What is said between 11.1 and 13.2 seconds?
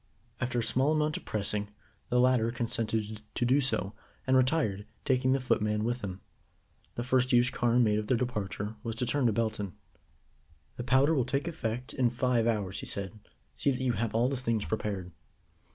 will take effect in five hours," he said.